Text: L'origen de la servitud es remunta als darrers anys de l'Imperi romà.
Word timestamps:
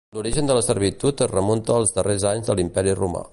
L'origen 0.17 0.47
de 0.49 0.55
la 0.57 0.63
servitud 0.67 1.21
es 1.27 1.31
remunta 1.33 1.75
als 1.83 1.93
darrers 1.99 2.27
anys 2.31 2.49
de 2.49 2.57
l'Imperi 2.61 2.97
romà. 3.03 3.23